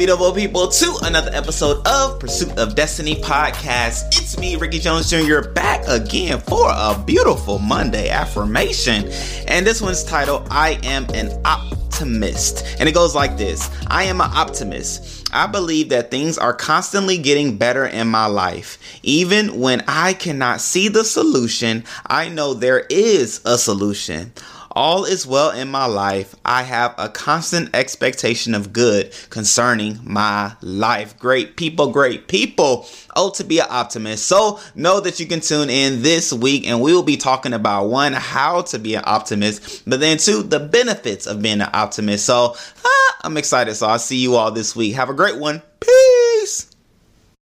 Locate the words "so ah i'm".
42.26-43.36